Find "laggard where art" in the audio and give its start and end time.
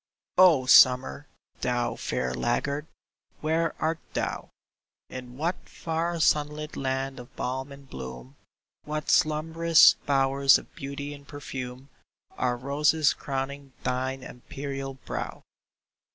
2.33-3.99